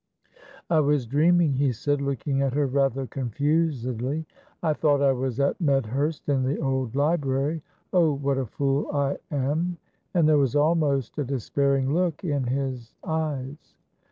"I 0.67 0.79
was 0.79 1.05
dreaming," 1.05 1.53
he 1.53 1.71
said, 1.71 2.01
looking 2.01 2.41
at 2.41 2.55
her 2.55 2.65
rather 2.65 3.05
confusedly. 3.05 4.25
"I 4.63 4.73
thought 4.73 4.99
I 4.99 5.11
was 5.11 5.39
at 5.39 5.61
Medhurst, 5.61 6.27
in 6.27 6.41
the 6.41 6.57
old 6.59 6.95
library; 6.95 7.61
oh, 7.93 8.13
what 8.13 8.39
a 8.39 8.47
fool 8.47 8.89
I 8.91 9.17
am!" 9.29 9.77
and 10.15 10.27
there 10.27 10.39
was 10.39 10.55
almost 10.55 11.19
a 11.19 11.23
despairing 11.23 11.93
look 11.93 12.23
in 12.23 12.45
his 12.45 12.95
eyes. 13.03 13.75